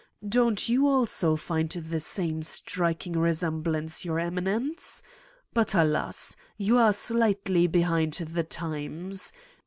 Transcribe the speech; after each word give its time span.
Don't 0.27 0.67
you 0.67 0.87
also 0.87 1.35
find 1.35 1.69
the 1.69 1.99
same 1.99 2.41
striking 2.41 3.13
re 3.13 3.33
semblance, 3.35 4.03
Your 4.03 4.19
Eminence 4.19 5.03
f 5.05 5.13
But 5.53 5.75
alas! 5.75 6.35
You 6.57 6.79
are 6.79 6.91
slightly 6.91 7.67
behind 7.67 8.13
the 8.13 8.43
times. 8.43 9.31